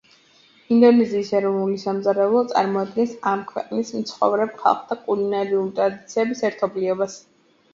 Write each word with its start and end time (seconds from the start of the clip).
ინდონეზიის 0.75 1.27
ეროვნული 1.39 1.75
სამზარეულო 1.81 2.41
წარმოადგენს 2.53 3.13
ამ 3.33 3.43
ქვეყნის 3.51 3.93
მცხოვრებ 3.99 4.57
ხალხთა 4.65 4.99
კულინარიული 5.05 5.75
ტრადიციების 5.81 6.43
ერთობლიობას. 6.51 7.21